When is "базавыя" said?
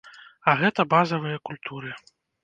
0.93-1.37